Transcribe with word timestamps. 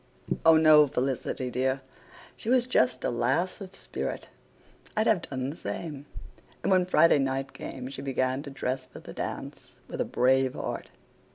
"Oh, 0.43 0.57
no, 0.57 0.87
Felicity 0.87 1.51
dear, 1.51 1.81
she 2.35 2.49
was 2.49 2.65
just 2.65 3.03
a 3.03 3.11
lass 3.11 3.61
of 3.61 3.75
spirit. 3.75 4.29
I'd 4.97 5.05
have 5.05 5.21
done 5.21 5.51
the 5.51 5.55
same. 5.55 6.07
And 6.63 6.71
when 6.71 6.87
Friday 6.87 7.19
night 7.19 7.53
came 7.53 7.87
she 7.89 8.01
began 8.01 8.41
to 8.41 8.49
dress 8.49 8.87
for 8.87 8.97
the 8.99 9.13
dance 9.13 9.79
with 9.87 10.01
a 10.01 10.03
brave 10.05 10.55
heart. 10.55 10.87